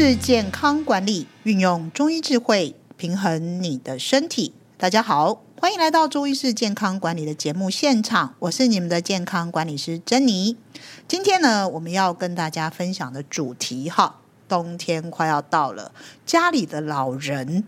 [0.00, 4.54] 是健康管理，运用中医智慧平衡你的身体。
[4.76, 10.56] 大家好，欢迎来到中医是健康管理的节目现场，我是你们的健康管理师珍妮。
[11.08, 15.90] 今天呢，我们要跟大家分享的主题哈，冬天快要到了，
[16.24, 17.64] 家里的老人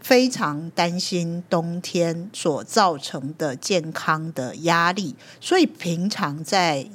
[0.00, 6.90] 非常担心冬天所造成的健康的压力，所以平常在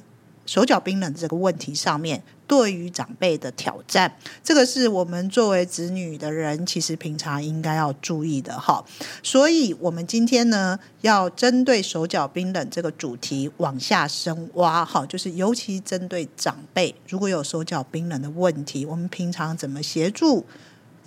[0.45, 8.83] 手脚冰冷这个问题上面，对于长辈的挑战，这个是我们作为子女的人，其实平常应该要注意的哈。
[9.23, 20.45] 所以，我们今天呢，要针对手脚冰冷这个主题往下深挖哈，就是尤其针对长辈，如果有手脚冰冷的问题，我们平常怎么协助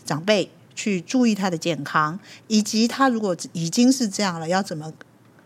[0.05, 4.93] 长辈去注意他的健康，以及他如果已经是这样了，要怎么？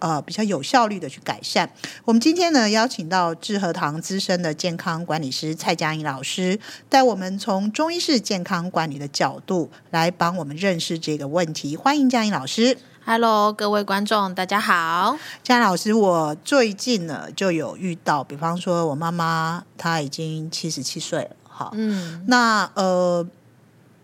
[0.03, 1.71] 呃，比较有效率的去改善。
[2.05, 11.77] 我们今天呢，邀请到智和堂资深的健康管理师蔡佳颖老师，带我们从中医式健康管理的角度来帮我们认识这个问题。
[11.77, 12.77] 欢迎佳颖老师。
[13.05, 15.17] Hello，各位观众，大家好。
[15.45, 23.25] 佳颖老师，我最近呢就有遇到，比方说我妈妈她已经七十七岁了，哈，嗯，那呃。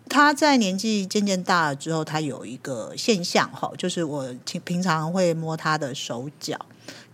[0.08, 6.58] 他在年纪渐渐大了之后，他有一个现象哈，就是我平平常会摸他的手脚，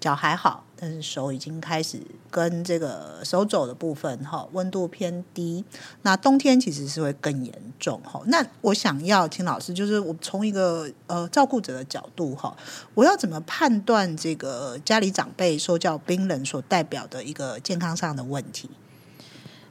[0.00, 2.00] 脚还好，但是手已经开始
[2.31, 5.65] 跟这个手肘的部分哈，温度偏低。
[6.03, 8.22] 那冬天其实是会更严重哈。
[8.27, 12.56] 那我想要请老师，就是我从一个呃照顾者的角度哈，
[12.95, 18.70] 我要怎么判断这个家里长辈手脚冰冷所代表的一个健康上的问题？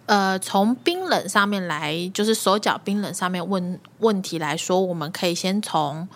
[0.06, 6.08] 呃，从冰冷上面来，就是手脚冰冷上面问问题来说，我们可以先从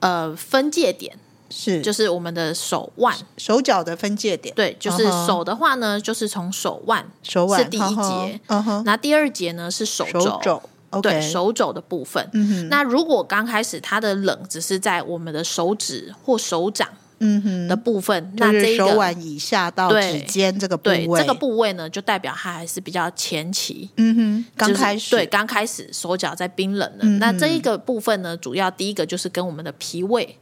[0.00, 1.16] 呃分界点
[1.48, 4.54] 是，就是我们的手腕、手脚的分界点。
[4.54, 6.04] 对，就是手的话呢，uh huh.
[6.04, 8.40] 就是从手腕，手腕是第一节，
[8.84, 11.00] 那第二节呢是手肘，手肘 okay.
[11.02, 12.28] 对，手肘的部分。
[12.68, 16.88] 那如果刚开始它的冷只是在我们的手指或手掌。
[17.20, 17.68] 嗯哼。
[17.68, 23.88] 的部分，那这个手腕以下到指尖这个部位，对，这个部位呢，就代表它还是比较前期。
[23.96, 27.00] 嗯哼，刚开始，对，刚开始手脚在冰冷的。
[27.02, 30.36] 嗯、那这一个部分呢，主要第一个就是跟我们的脾胃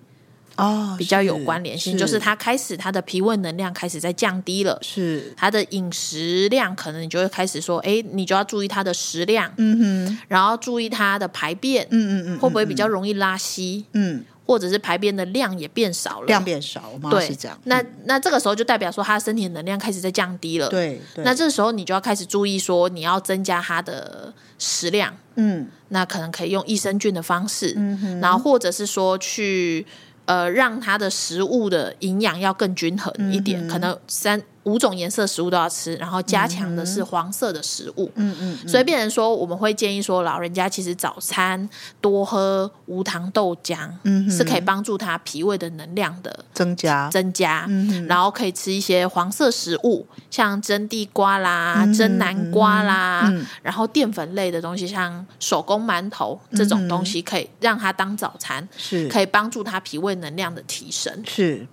[0.57, 5.35] 哦比较有关联性，是就是它开始它的脾胃能量开始在降低了，是。
[5.37, 14.25] 它的饮食量可能你就会开始说，哎，你就要注意它的食量，嗯哼，然后注意它的排便，嗯嗯嗯，会不会比较容易拉稀，嗯。
[14.47, 17.59] 或者是排便的量也变少了，量变少，我妈是这样。
[17.65, 20.69] 那那这个时候就代表说，他身体的能量开始在降低了。
[20.69, 25.13] 对，对，那这时候你就要开始注意说，你要增加他的食量。
[25.35, 29.85] 嗯，那可能可以用益生菌的方式，嗯，然后或者是说去
[30.27, 34.41] 呃让他的食物的营养要更均衡一点，嗯，可能三。
[34.67, 38.11] 五种颜色食物都要吃，然后加强的是黄色的食物。
[38.17, 41.69] 嗯嗯，所以变成说，我们会建议说，老人家其实早餐
[42.01, 47.65] 多喝无糖豆浆，嗯，是可以帮助他脾胃的能量的增加增加。
[48.09, 61.23] 然后可以吃一些黄色食物，像蒸地瓜啦、嗯、蒸南瓜啦，然后淀粉类的东西，像手工馒头这种东西，可以让他当早餐，是可以帮助他脾胃能量的提升。
[61.25, 61.65] 是。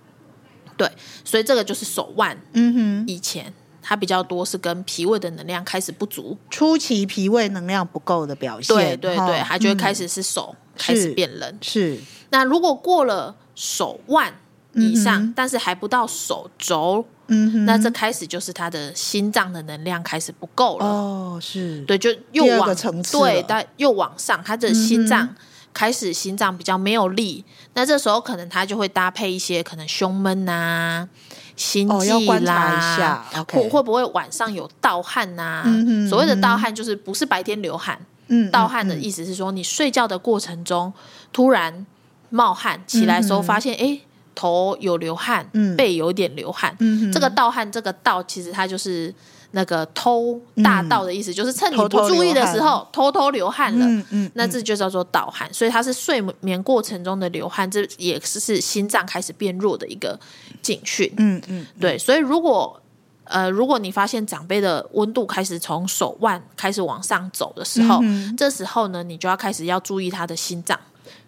[0.76, 0.90] 对，
[1.24, 2.36] 所以这个就是手腕。
[2.52, 3.52] 嗯哼，以前
[3.82, 8.74] 它比较多是跟脾胃的能量开始不足，初期脾胃能量不够的表现。
[8.74, 11.58] 对对对，它就会开始是手、嗯、开始变冷。
[11.60, 11.98] 是，
[12.30, 14.34] 那如果过了手腕
[14.72, 20.86] 以上，嗯、但是还不到手肘，嗯哼，那这开始就是他的心脏的能量开始不够了。
[20.86, 25.34] 哦，是，对，就又往层次，对，但又往上，他的心脏。
[25.74, 31.08] 嗯开始心脏比较没有力，那这时候可能他就会搭配一些可能胸闷啊、
[31.56, 35.62] 心悸啦，会、哦、会不会晚上有盗汗呐、啊？
[35.66, 37.98] 嗯、哼所谓的盗汗就是不是白天流汗，
[38.28, 40.92] 嗯、盗汗的意思是说你睡觉的过程中
[41.32, 41.84] 突然
[42.30, 43.98] 冒汗，起来的时候发现哎、
[44.36, 47.12] 头有流汗，嗯、背有点流汗，嗯、哼。
[47.12, 49.12] 这个盗汗这个盗其实它就是。
[49.54, 55.48] 那个偷大盗的意思，嗯、就是趁你不注意的时候偷偷流汗了，嗯嗯、那这就叫做盗汗。
[55.54, 60.18] 所以它是睡眠过程中的流汗，这也是是心脏开始变弱的一个
[60.60, 61.10] 警讯。
[61.18, 61.96] 嗯嗯，对。
[61.96, 62.80] 所以如果
[63.24, 68.00] 呃，如果你发现长辈的温度开始从手腕开始往上走的时候，
[68.36, 70.78] 这时候呢，你就要开始要注意他的心脏。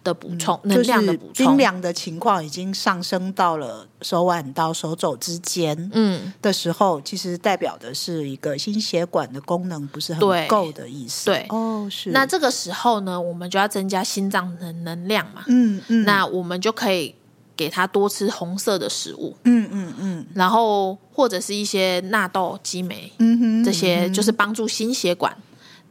[0.07, 11.25] 的补充，能量的补充，冰凉的情况已经上升到了手腕到手肘之间，嗯，的时候，其实代表的是一个心血管的功能不是很够的意思。
[11.25, 12.11] 对，哦，是。
[12.11, 17.13] 那这个时候呢，我们就要增加心脏的能量嘛，嗯嗯，那我们就可以
[17.57, 25.35] 给他多吃红色的食物，嗯嗯嗯，然后或者是一些纳豆、激酶，嗯哼，这些就是帮助心血管。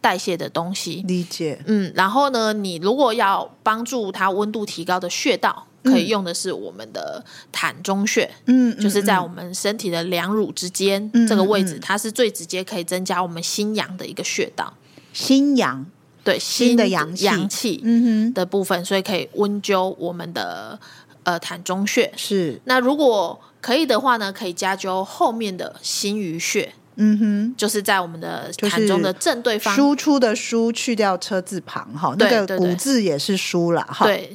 [0.00, 1.04] 代谢的东西。
[1.06, 1.62] 理解。
[1.66, 8.30] 嗯，然后呢，你如果要帮助它温度提高的穴道，可以用的是我们的膻中穴。
[8.46, 14.74] 嗯，就是在我们身体的两乳之间、嗯、这个位置，它是最直接可以增加我们心阳的一个穴道。
[15.12, 15.86] 心阳。
[16.24, 20.76] 对，心的阳气，阳气的部分，嗯、所以可以温灸我们的
[21.22, 22.12] 呃膻中穴。
[22.16, 26.74] 是，那如果可以的话呢，可以加灸后面的心俞穴。
[26.96, 34.06] 嗯哼，就是在我们的盘中的正对方，输出的输去掉车字旁哈，那个古字也是输了哈。
[34.06, 34.32] 对，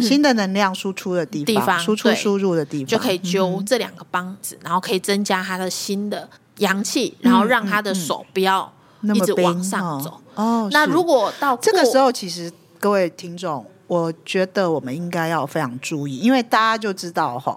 [0.00, 6.28] 新的能量输出的地方，输出输入的地方，就可以揪这两个帮子，然后可以增加他的新的
[6.58, 8.72] 阳气，然后让他的手不要
[9.02, 10.20] 一直往上走。
[10.34, 17.56] 哦，那如果到这个时候，其实各位听众，我觉得我们应该要非常注意，因为大家就知道哈，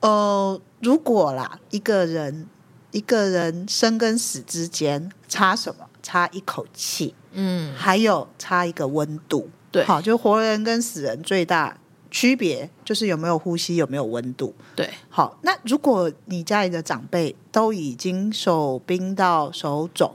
[0.00, 2.48] 呃，如果啦一个人
[2.92, 5.86] 一个人生跟死之间差什么？
[6.02, 11.78] 差一口气，嗯，还有差一个温度，对，好，就活人跟死人最大
[12.10, 20.12] 区别就是有没有呼吸，有没有温度，对，好，那如果你家里的长辈都已经手冰到手肿。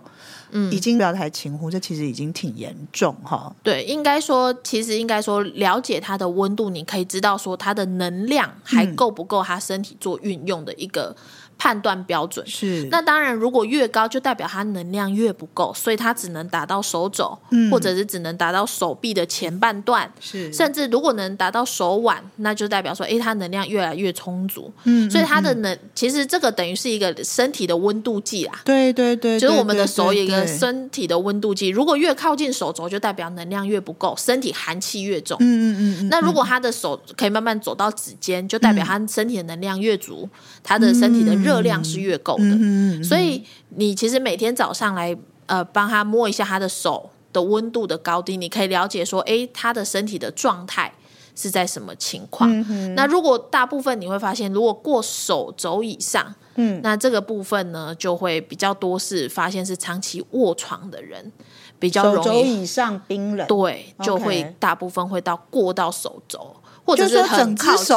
[0.49, 3.53] 嗯，已经不要太轻忽，这其实已经挺严重哈。
[3.61, 11.13] 对，应该说，其实应该说，了解它的温度，你可以知道说它的能量还够不够，他身体做运用的一个。
[11.57, 12.45] 判断标准。
[12.47, 40.29] 是，那当然，如果越高，就代表它能量越不够，所以它只能达到手肘，嗯、或者是只能达到手臂的前半段，是，甚至如果能达到手腕，那就代表说，哎，它能量越来越充足，嗯，所以它的能，嗯、其实这个等于是一个身体的温度计啦，对对对，就是我们的手有一个身体的温度计，如果越靠近手肘，就代表能量越不够，身体寒气越重，嗯嗯嗯，嗯，那如果他的手可以慢慢走到指尖，就代表他身体的能量越足，
[40.61, 41.46] 他的身体的。
[41.47, 45.15] 热量是越够的，所以你其实每天早上来
[45.45, 50.93] 呃帮他摸一下他的手的温度的高低，你可以了解说，哎，他的身体的状态
[51.35, 52.49] 是在什么情况。
[52.95, 61.31] 那如果大部分你会发现，如果过手肘以上，嗯，那这个部分呢就会比较多是发现是长期卧床的人
[61.79, 62.27] 比较容易。
[62.27, 67.95] 手肘以上冰冷，对，就会大部分会到过到手肘，或者是很靠近。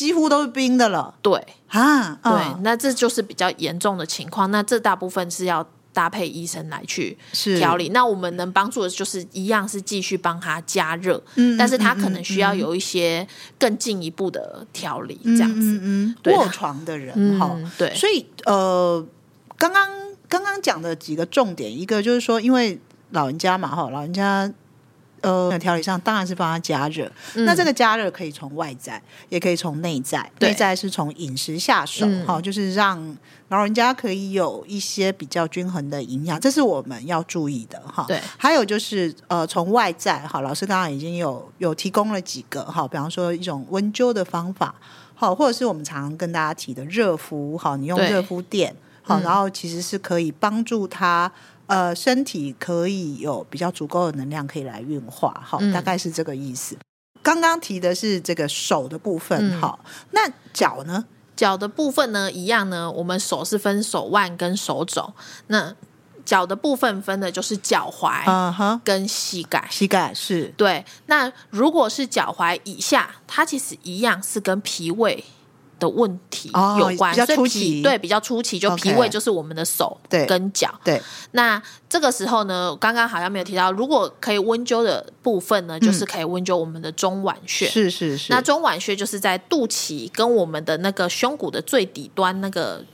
[0.00, 2.32] 几乎都是冰的了，对啊，对，
[2.62, 4.50] 那这就是比较严重的情况。
[4.50, 5.62] 那这大部分是要
[5.92, 7.18] 搭配医生来去
[7.58, 7.90] 调理。
[7.90, 15.78] 那我们能帮助的就是一样是继续帮他加热，嗯，但是他可能需要有一些更进一步的调理，这样子。
[15.82, 19.06] 嗯，卧床的人哈，对，所以呃，
[19.58, 19.86] 刚刚
[20.26, 22.80] 刚刚讲的几个重点，一个就是说，因为
[23.10, 24.50] 老人家嘛，哈，老人家。
[25.22, 27.10] 呃，调理上当然是帮他加热。
[27.34, 30.30] 嗯、那这个加热可以从外在，也可以从内在。
[30.40, 33.16] 内在是从饮食下手，哈、嗯，就是让
[33.48, 38.04] 老人家可以有一些比较均衡的营养，这是我们要注意的，哈。
[38.08, 38.20] 对。
[38.38, 44.74] 还有就是呃，从外在，哈，老师刚刚已经有有提供了几个，哈，比方说一种温灸的方法，
[45.14, 51.30] 好，或者是我们常常跟大家提的热敷，哈，你用热敷垫，好，然后其实是可以帮助他。
[51.70, 56.74] 呃，身体可以有比较足够的能量可以来运化，好，大概是这个意思。
[56.74, 56.80] 嗯、
[57.22, 61.04] 刚刚提的是这个手的部分，哈、嗯，那脚呢？
[61.36, 65.14] 脚的部分呢，一样呢，我们手是分手腕跟手肘，
[65.46, 65.74] 那
[66.24, 70.84] 脚的部分分的就是脚踝，跟膝盖，膝盖是对。
[71.06, 75.24] 那如果是脚踝以下，它其实一样是跟脾胃。
[75.80, 80.72] 的问题有关，哦、比较初期，对，比较初期，就脾胃就是我们的手跟脚。
[80.84, 87.66] 对，那这个时候呢，刚刚好像没有提到，如果可以温灸的部分呢，就是可以温灸我们的中脘穴。
[87.66, 88.32] 是是是。
[88.32, 92.84] 那中脘穴就是在肚脐跟我们的那个胸骨的最底端那个。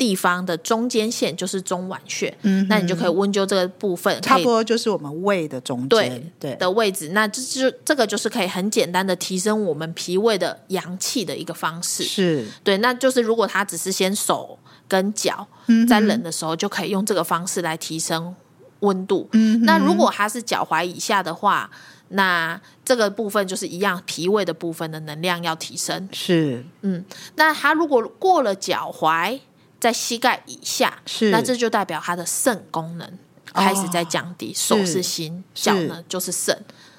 [0.00, 7.10] 地方的中间线就是中脘穴，嗯，那你就可以温灸这个部分，差不多就是我们胃的中间对的位置。
[7.10, 12.02] 那这就这个就是可以很简单的提升我们脾胃的阳气的一个方式。
[12.02, 15.46] 是对，那就是如果他只是先手跟脚
[15.86, 18.34] 在冷的时候，就可以用这个方式来提升
[18.78, 19.28] 温度。
[19.32, 21.70] 嗯，那如果他是脚踝以下的话，
[22.08, 26.08] 那这个部分就是一样，脾胃的部分的能量要提升。
[26.10, 27.04] 是，嗯，
[27.36, 29.38] 那他如果过了脚踝。
[29.80, 33.18] 在膝盖以下，是那这就代表他的肾功能
[33.54, 34.50] 开始在降低。
[34.50, 36.56] 哦、手是心，脚呢就是肾，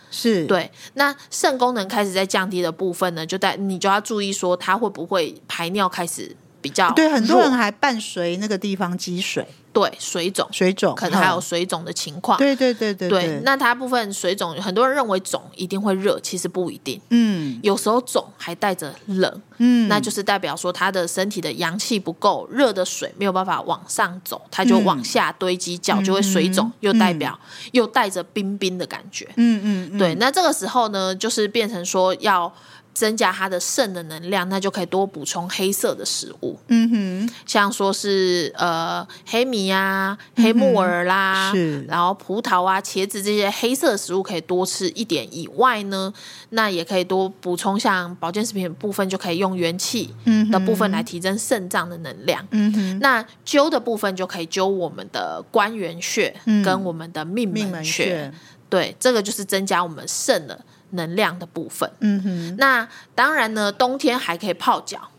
[0.09, 0.71] 是对。
[0.95, 7.07] 那肾功能开始在降低的部分呢，就在你就要注意说，他会不会排尿开始比较对？
[7.07, 9.47] 很多人还伴随那个地方积水。
[9.73, 12.37] 对，水肿，水肿，可能还有水肿的情况。
[12.37, 13.41] 对对对对对。
[13.43, 16.99] 那大部分水肿，很多人认为肿一定会热，其实不一定。
[17.09, 27.39] 嗯，有时候肿还带着冷，嗯，那就是代表说他的身体的阳气不够，热的水没有办法往上走，它就往下堆积，脚就会水肿，又代表
[27.71, 29.27] 又带着冰冰的感觉。
[29.37, 30.15] 嗯嗯，对。
[30.15, 32.53] 那这个时候呢，就是变成说要。
[32.93, 36.60] 增加它的肾的能量，那就可以多补充黑色的食物。
[36.67, 45.27] 嗯哼，像说是呃黑米啊、黑木耳啦，是，然后葡萄啊、茄子这些黑色的食物可以多吃一点。
[45.31, 46.13] 以外呢，
[46.50, 50.13] 那也可以多补充像保健食品的部分，就可以用元气
[50.51, 52.45] 的部分来提升肾脏的能量。
[52.51, 58.31] 嗯哼，那灸的部分就可以灸我们的关元穴跟我们的命门穴。
[58.69, 60.57] 对，这个就是增加我们肾的。
[60.91, 65.10] 能量的部分，嗯哼，那当然呢，冬天还可以泡脚，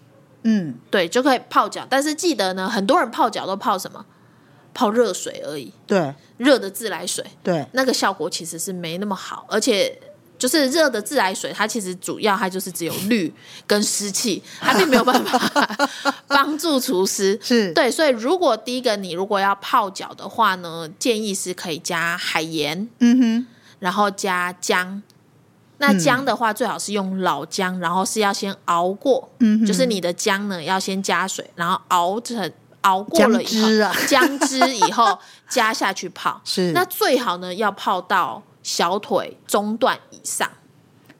[0.42, 1.86] 嗯，对，就可以泡脚。
[1.88, 4.04] 但是记得呢，很多人泡脚都泡什么？
[4.74, 9.44] 泡热水而已，对，热的自来水，对，那个效果其实是没那么好。
[9.46, 10.00] 而且，
[10.38, 13.30] 就是热的自来水，它其实主要它就是只有氯
[13.66, 15.78] 跟湿气， 它并没有办法
[16.26, 17.38] 帮助除湿。
[17.42, 23.46] 是对，所以如果第一个你如果要泡脚的话呢，建议是可以加海盐，嗯哼，
[23.78, 25.02] 然后加姜。
[25.82, 29.28] 那姜的话，最好是用老姜，然后是要先熬过，
[29.66, 35.18] 就是你的姜呢要先加水，然后熬成熬过了以后姜汁啊，姜汁以后
[35.50, 36.40] 加下去泡。
[36.44, 40.48] 是那最好呢，要泡到小腿中段以上。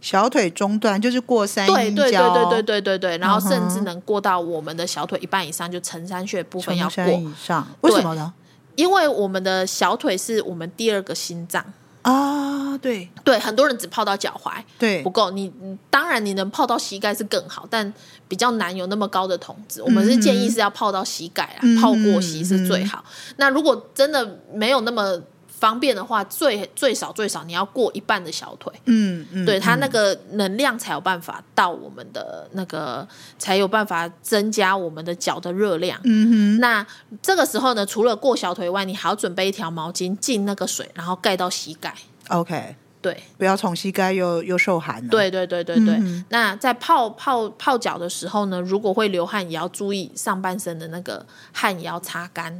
[0.00, 2.02] 小腿中段就是过三阴交。
[2.02, 7.66] 对对对对对对对对，然后甚至能过到我们的小腿一半以上，就承山穴部分要过以上。
[7.80, 8.32] 为什么呢？
[8.76, 11.64] 因为我们的小腿是我们第二个心脏。
[12.02, 15.30] 啊，对对，很多人只泡到脚踝，对，不够。
[15.30, 15.52] 你
[15.88, 17.92] 当然你能泡到膝盖是更好，但
[18.28, 19.80] 比较难有那么高的筒子。
[19.82, 23.04] 嗯、我们是建议是要泡到膝盖啊，嗯、泡过膝是最好。
[23.06, 25.20] 嗯、那如果真的没有那么。
[25.62, 33.06] 方便的话，最最少最少你要过一半的小腿，嗯嗯，对，它那个能量才有办法到我们的那个，
[33.38, 36.00] 才有办法增加我们的脚的热量。
[36.02, 36.84] 嗯哼，那
[37.22, 41.94] 这个时候呢，除了过小腿外，你还要准备一条毛巾浸那个水，然后盖到膝盖。
[42.26, 42.74] OK。
[43.02, 45.06] 对，不要从膝盖又又受寒。
[45.08, 45.96] 对对对对对。
[45.96, 52.56] 嗯、那在泡泡泡脚的时候呢，如果会流汗，也要注意上半身的那个汗也要擦干。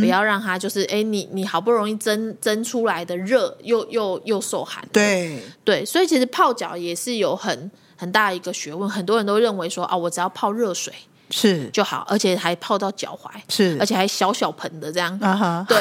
[0.00, 4.82] 不要让它就是哎，你你好不容易蒸蒸出来的热，又又又受寒。
[4.92, 8.88] 对对，所以其实泡脚也是有很很大一个学问。
[8.88, 10.94] 很多人都认为说啊，我只要泡热水。
[11.30, 11.68] 是。
[11.70, 15.78] 就好，而且还泡到脚踝，是，而且还小小盆的这样，啊哈，对，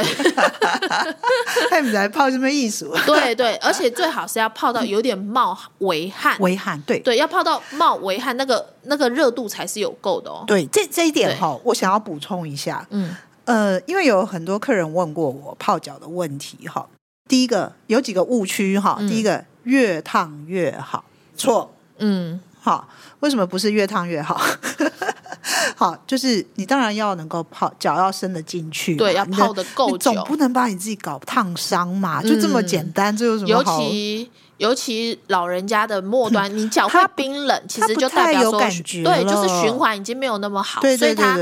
[1.69, 6.99] 还不来泡这么艺术， 对对，而且最好是要泡到有点冒微汗，微汗，对。
[6.99, 10.43] 对，要泡到冒微汗，那个那个热度才是有够的哦。
[10.45, 13.15] 对，这这一点哈，我想要补充一下，嗯。
[13.45, 16.87] 呃，因为有很多客人问过我泡脚的问题哈，
[17.27, 21.03] 第一个有几个误区哈，第一个越烫越好，
[21.35, 22.87] 错，嗯，好，
[23.21, 24.39] 为什么不是越烫越好？
[25.77, 41.37] 好，就是你当然要能够泡脚要伸得进去，对，要泡得够久，总不能把你自己搞烫伤嘛，就这么简单，这有什么尤其尤其老人家的末端，你脚会冰冷，其实就代表说，对，就是循环已经没有那么好，所以他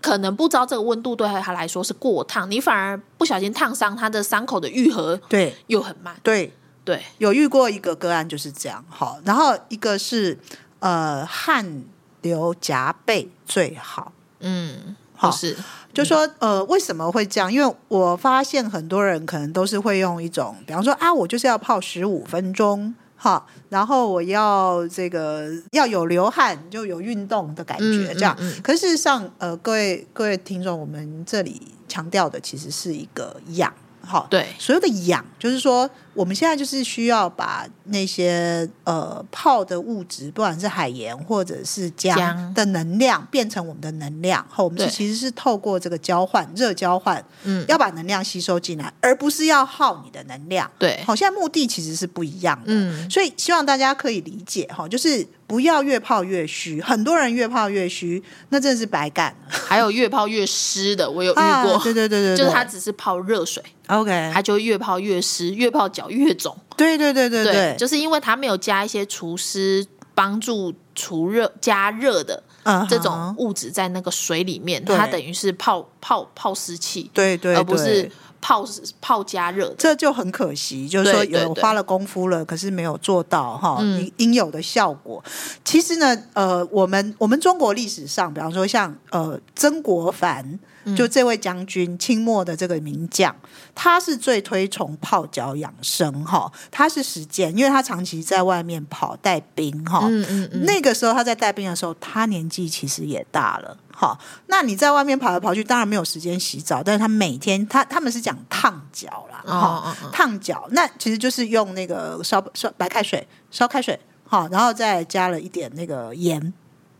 [0.00, 6.52] 可能不知道这个温度对他来说是过烫，你反而不小心烫伤他的伤口的愈合，对，又很慢，对。
[6.84, 10.38] 对，有遇过一个个案就是这样，好，然后一个是
[10.78, 11.82] 呃汗。
[12.26, 15.56] 留夹背最好，嗯，好是，
[15.94, 17.52] 就说呃，为什么会这样？
[17.52, 28.36] 因为我发现很多人可能都是会用一种，比方说啊，我就是要泡十五分钟，哈，然后我要这个要有流汗，就有运动的感觉，这样。
[28.40, 33.72] 嗯嗯嗯、可是事实上，呃，各位各位听众，我们这里强调的其实是一个养。
[34.06, 44.46] 好，对，所有的氧就是说，我们现在就是需要把那些呃泡的物质，不管是海盐或者是姜的能量，变成我们的能量。
[44.48, 50.70] 后我们是其实是透过这个交换热交换，嗯，要把能量吸收进来，而不是要耗你的能量。
[50.78, 52.64] 对，好，现在目的其实是不一样的。
[52.66, 56.80] 嗯，所以希望大家可以理解哈，就是不要越泡越虚。
[56.80, 59.34] 很多人越泡越虚，那真的是白干。
[59.48, 61.42] 还有越泡越湿的，我有遇过。
[61.42, 63.62] 啊、对，对对对对，就是他只是泡热水。
[63.86, 66.56] OK，它就越泡越湿，越泡脚越肿。
[66.76, 72.42] 对对对对对，对，就是因为它没有加一些除湿、帮助除热、加热的
[72.88, 74.96] 这种物质在那个水里面，uh.
[74.96, 78.10] 它等于是泡泡泡湿气，对对，对，而不是。
[78.46, 78.64] 泡
[79.00, 85.20] 泡加热，这就很可惜，就是说有花了功夫了，可是没有做到哈应应有的效果。
[85.64, 90.60] 其实呢，呃，我们我们中国历史上，比方说像呃曾国藩。
[90.96, 93.34] 就这位将军，清末的这个名将，
[93.74, 96.48] 他是最推崇泡脚养生哈。
[96.70, 100.02] 他是实践，因为他长期在外面跑带兵哈。
[100.04, 100.64] 嗯嗯嗯。
[100.64, 104.18] 那个时候他在带兵的时候，他年纪其实也大了哈。
[104.48, 116.52] 那你在外面跑来跑去，当然没有时间洗澡，但是他每天他他们是讲烫脚啦，哈，烫脚，那其实就是用那个烧烧白开水烧开水好，然后再加了一点那个盐。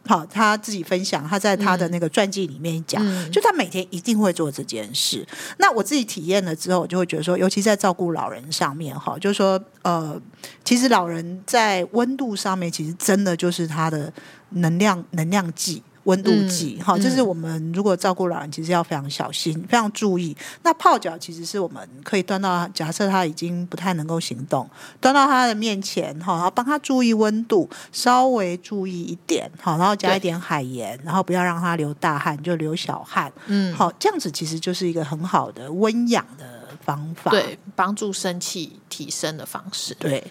[0.09, 5.27] 好，他自己分享，他在他的那个传记里面讲，嗯、就他每天一定会做这件事。
[5.59, 10.17] 那我自己体验了之后，我就会觉得说，尤其在照顾老人上面，哈，就是说，呃，
[10.63, 14.13] 其实老人在温度上面，其实真的就是他的
[14.51, 15.83] 能量能量计。
[16.07, 20.37] 温度计，哈、嗯，这是我们如果照顾老人，其实要非常小心、非常注意。
[20.63, 24.69] 那泡脚其实是我们可以端到，假设他已经不太能够行动，
[25.01, 39.95] 端到他的面前，哈，然后帮他注意温度，稍微注意一点，好，然后加一点海盐，然后不要让他流大汗，就流小汗，嗯，好，这样子其实就是一个很好的温养的方法，对，帮助生气提升的方式。
[39.99, 40.23] 对，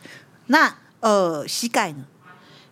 [0.48, 2.06] 那呃，膝盖呢？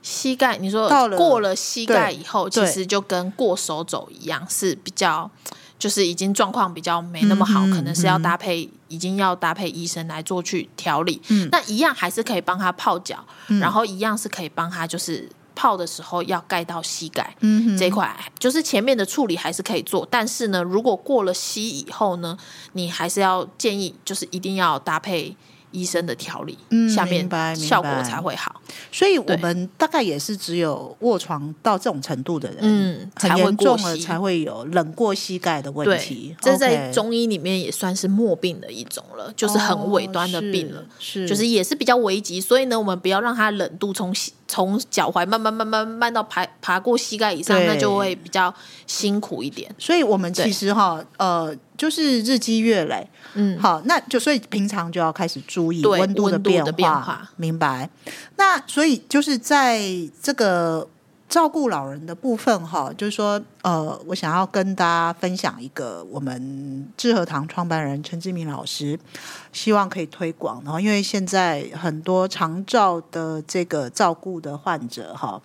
[0.03, 5.31] 膝盖，你说过了膝盖以后，其实就跟过手肘一样，是比较，
[5.79, 11.21] 就是已经状况比较没那么好，嗯、可能是要搭配，嗯、已经要搭配医生来做去调理。
[11.29, 22.37] 嗯、那一样还是可以帮他泡脚，嗯、然后一样是可以帮他，就是泡的时候要盖到膝盖、嗯、这一块，就是前面的处理还是可以做，但是呢，如果过了膝以后呢，
[22.73, 25.37] 你还是要建议，就是一定要搭配。
[25.73, 28.61] 医生的调理，嗯，下面效果才会好。
[28.91, 36.33] 所以我们大概也是只有卧床到这种程度的人，嗯，很严重了才会有冷过膝盖的问题。
[36.39, 42.39] 这在中医里面也算是末病的一种了，就是很尾端的病了，是，就是也是比较危急。
[42.39, 44.15] 所以呢，我们不要让它冷度从
[44.47, 48.53] 从脚踝慢慢慢慢慢到爬爬过膝盖以上，那就会比较
[48.85, 49.73] 辛苦一点。
[49.79, 51.55] 所以我们其实哈，呃。
[51.77, 57.89] 就是日积月累，嗯，好，那就所以平常就要开始注意温度的变化，变化明白？
[58.37, 59.81] 那所以就是在
[60.21, 60.87] 这个
[61.27, 68.99] 照顾老人的部分，哈，就是说，呃，我想要跟大家分享一个我们智和堂创办人陈志明老师
[69.51, 75.41] 希望可以推广，然后因为现在很多长照的这个照顾的患者，哈，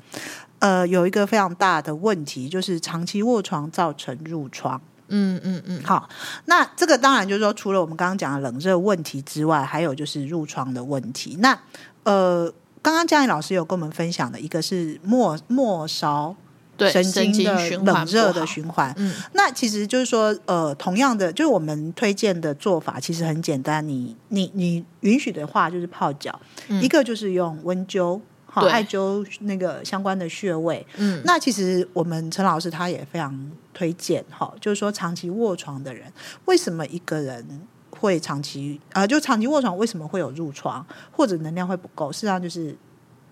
[0.59, 4.79] 呃，有一个非常大的问题，就是长期卧床造成褥疮。
[5.09, 6.09] 嗯嗯嗯，好，
[6.45, 11.37] 那这个当然就是说，除了我们刚刚讲的冷热问题之外，还有就是褥疮的问题。
[11.41, 11.59] 那
[12.05, 16.37] 呃，刚刚嘉颖老师有跟我们分享的一个是末末梢
[16.79, 18.95] 神经的冷热的循环。
[18.97, 28.21] 嗯，那其实就是说，呃，同样的，就是我们推荐的做法其实很简单，你你你允许的话，就是泡脚，嗯、一个就是用温灸。
[28.51, 30.85] 好，艾灸那个相关的穴位。
[30.97, 36.11] 嗯，那其实我们陈老师他也非常推荐哈，就是说长期卧床的人，
[36.47, 37.47] 为什么一个人
[37.91, 42.11] 会长期啊、呃，就长期卧床为什么会有褥疮或者能量会不够？
[42.11, 42.75] 事实上就是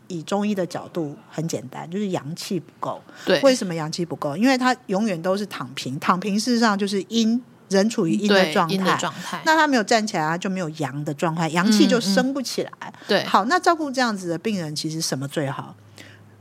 [0.09, 3.01] 以中医的角度很简单，就是阳气不够。
[3.25, 4.37] 对，为什么阳气不够？
[4.37, 7.43] 因为他永远都是躺平，躺平事实上就是阴。
[7.69, 12.71] 人处于阴的状态，那他没有站起来，他就没有阳的状态，阳气就升不起来。
[12.81, 15.75] 嗯嗯、对，好，那照顾这样子的病人，其实什么最好？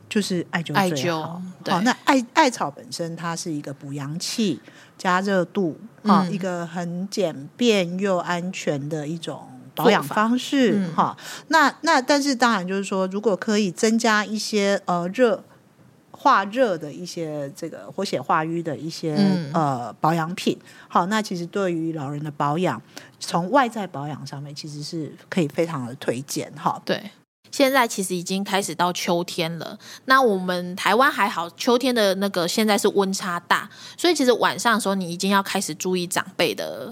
[0.08, 0.82] 就是艾灸最好。
[0.82, 1.22] 艾灸，
[1.72, 4.62] 好，那艾艾草本身它是一个补阳气、
[4.98, 10.88] 加热度啊，嗯、一个很简便又安全的一种保养方式。
[10.96, 15.44] 哈、嗯，那那但是当然就是说，如果可以增加一些呃热。
[16.26, 20.58] 化热的一些这个活血化瘀的一些、嗯、呃保养品，
[20.88, 22.82] 好，那其实对于老人的保养，
[23.20, 26.82] 从外在保养上面，其实是可以非常的推荐哈。
[26.84, 27.00] 对，
[27.52, 36.92] 现在其实已经开始到秋天了，那我们台湾还好，秋天的那个现在是温差大，所以其实晚上的时候你已经要开始注意长辈的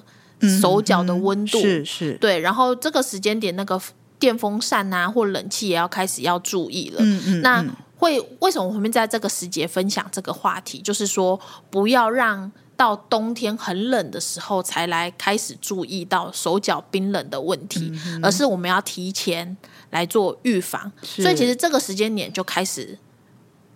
[0.62, 3.82] 手脚的温度，嗯、是是，对，然后这个时间点那个
[4.20, 7.66] 电风扇啊或冷气也要开始要注意了，嗯嗯，那。
[8.04, 10.82] 会为什么我们在这个时节分享这个话题？
[10.82, 11.40] 就是说，
[11.72, 19.56] 不要让到冬天很冷的时候才来开始注意到手脚冰冷的问题，嗯、而是我们要提前
[19.92, 20.92] 来做预防。
[21.02, 23.00] 所以，其实这个时间点就开始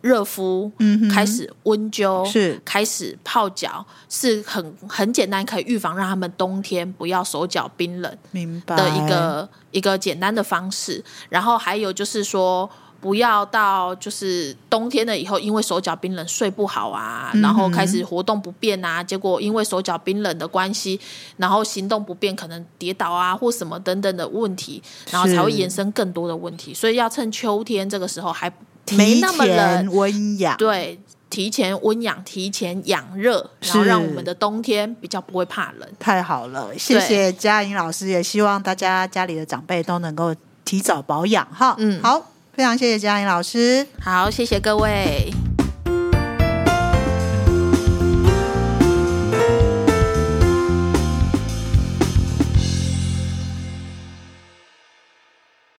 [0.01, 8.17] 热敷，嗯、开始温灸，是开始泡脚，是很很简单，可以预防让他们冬天不要手脚冰冷。
[8.31, 11.01] 明白的一个一个简单的方式。
[11.29, 12.69] 然后还有就是说。
[12.99, 20.99] 不要到就是冬天了以后，因为手脚冰冷睡不好啊，然后开始活动不便啊，结果因为手脚冰冷的关系，
[21.37, 24.81] 然后行动不便，可能跌倒啊或什么等等的问题，
[25.11, 26.73] 然后才会衍生更多的问题。
[26.73, 28.51] 所以要趁秋天这个时候还
[28.91, 35.87] 没那么冷，温养，对，提前温养，提前养热，然后让我们的冬天比较不会怕冷。
[35.99, 40.33] 太好了，谢谢佳颖老师，也希望大家家里的长辈都能够
[40.65, 41.75] 提早保养哈。
[41.77, 42.31] 嗯，好。
[42.57, 45.31] 非常谢谢嘉颖老师，好，谢谢各位。